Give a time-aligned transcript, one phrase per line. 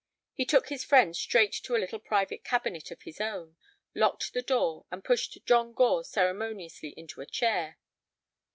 [0.33, 3.55] He took his friend straight to a little private cabinet of his own,
[3.93, 7.77] locked the door, and pushed John Gore unceremoniously into a chair.